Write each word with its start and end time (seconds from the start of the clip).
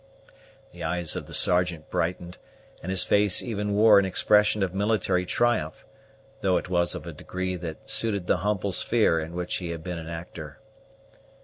The 0.71 0.83
eyes 0.83 1.15
of 1.15 1.27
the 1.27 1.33
Sergeant 1.35 1.91
brightened, 1.91 2.39
and 2.81 2.89
his 2.89 3.03
face 3.03 3.43
even 3.43 3.75
wore 3.75 3.99
an 3.99 4.05
expression 4.05 4.63
of 4.63 4.73
military 4.73 5.27
triumph, 5.27 5.85
though 6.41 6.57
it 6.57 6.69
was 6.69 6.95
of 6.95 7.05
a 7.05 7.13
degree 7.13 7.55
that 7.57 7.87
suited 7.87 8.25
the 8.25 8.37
humble 8.37 8.71
sphere 8.71 9.19
in 9.19 9.33
which 9.33 9.57
he 9.57 9.69
had 9.69 9.83
been 9.83 9.99
an 9.99 10.09
actor. 10.09 10.57